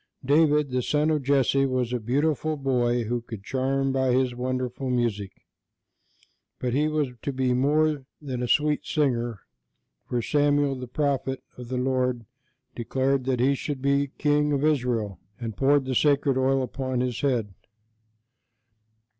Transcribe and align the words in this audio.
David, 0.25 0.71
the 0.71 0.81
son 0.81 1.11
of 1.11 1.21
Jesse, 1.21 1.67
was 1.67 1.93
a 1.93 1.99
beautiful 1.99 2.57
boy, 2.57 3.03
who 3.03 3.21
could 3.21 3.43
charm 3.43 3.91
by 3.91 4.09
his 4.13 4.33
wonderful 4.33 4.89
music. 4.89 5.31
But 6.57 6.73
he 6.73 6.87
was 6.87 7.09
to 7.21 7.31
be 7.31 7.53
more 7.53 8.03
than 8.19 8.41
a 8.41 8.47
"sweet 8.47 8.83
singer," 8.83 9.41
for 10.09 10.19
Samuel, 10.23 10.73
the 10.79 10.87
prophet 10.87 11.43
of 11.55 11.67
the 11.67 11.77
Lord, 11.77 12.25
declared 12.73 13.25
that 13.25 13.39
he 13.39 13.53
should 13.53 13.79
be 13.79 14.09
King 14.17 14.53
of 14.53 14.65
Israel, 14.65 15.19
and 15.39 15.55
poured 15.55 15.85
the 15.85 15.93
sacred 15.93 16.35
oil 16.35 16.63
upon 16.63 17.01
his 17.01 17.21
head. 17.21 17.53